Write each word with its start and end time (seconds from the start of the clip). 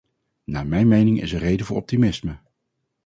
Naar 0.43 0.67
mijn 0.67 0.87
mening 0.87 1.21
is 1.21 1.31
er 1.33 1.39
reden 1.39 1.65
voor 1.65 1.77
optimisme. 1.77 2.37